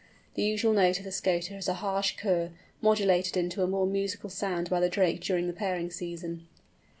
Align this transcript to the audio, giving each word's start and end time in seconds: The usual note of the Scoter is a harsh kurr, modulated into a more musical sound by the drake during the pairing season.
The 0.33 0.41
usual 0.41 0.73
note 0.73 0.97
of 0.97 1.03
the 1.05 1.11
Scoter 1.11 1.57
is 1.57 1.67
a 1.67 1.75
harsh 1.75 2.15
kurr, 2.17 2.49
modulated 2.81 3.37
into 3.37 3.61
a 3.61 3.67
more 3.67 3.85
musical 3.85 4.31
sound 4.31 4.67
by 4.67 4.79
the 4.79 4.89
drake 4.89 5.21
during 5.21 5.45
the 5.45 5.53
pairing 5.53 5.91
season. 5.91 6.47